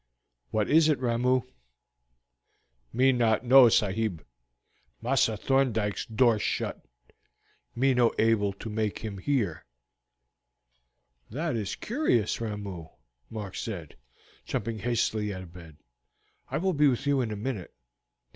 "What 0.49 0.67
is 0.67 0.89
it, 0.89 0.97
Ramoo?" 0.97 1.41
"Me 2.91 3.11
not 3.11 3.45
know, 3.45 3.69
sahib. 3.69 4.25
Massa 4.99 5.37
Thorndyke's 5.37 6.07
door 6.07 6.39
shut. 6.39 6.83
Me 7.75 7.93
no 7.93 8.11
able 8.17 8.51
to 8.53 8.69
make 8.71 8.97
him 8.97 9.19
hear." 9.19 9.63
"That 11.29 11.55
is 11.55 11.75
curious, 11.75 12.41
Ramoo," 12.41 12.87
Mark 13.29 13.53
said, 13.55 13.95
jumping 14.43 14.79
hastily 14.79 15.31
out 15.31 15.43
of 15.43 15.53
bed. 15.53 15.77
"I 16.49 16.57
will 16.57 16.73
be 16.73 16.87
with 16.87 17.05
you 17.05 17.21
in 17.21 17.29
a 17.31 17.35
minute." 17.35 17.71